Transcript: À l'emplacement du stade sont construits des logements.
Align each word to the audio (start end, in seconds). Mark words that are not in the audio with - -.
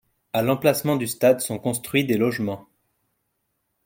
À 0.33 0.41
l'emplacement 0.41 0.95
du 0.95 1.05
stade 1.05 1.41
sont 1.41 1.59
construits 1.59 2.03
des 2.05 2.17
logements. 2.17 2.67